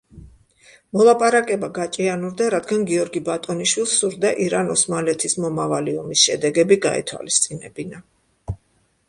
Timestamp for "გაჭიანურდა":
1.75-2.47